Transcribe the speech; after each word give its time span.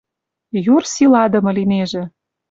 Юр 0.73 0.83
силадымы 0.93 1.51
линежӹ 1.57 2.03